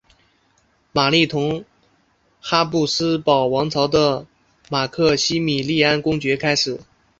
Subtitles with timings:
[0.93, 1.63] 玛丽同
[2.39, 4.25] 哈布斯堡王朝的
[4.67, 6.79] 马克西米利安公爵开始。